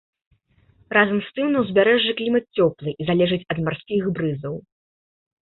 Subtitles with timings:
[0.95, 4.55] Разам з тым на ўзбярэжжы клімат цёплы і залежыць ад марскіх брызаў.